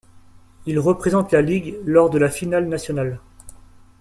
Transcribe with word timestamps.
Il 0.65 0.79
représente 0.79 1.31
la 1.31 1.43
Ligue 1.43 1.77
lors 1.85 2.09
de 2.09 2.17
la 2.17 2.31
finale 2.31 2.67
nationale. 2.67 3.19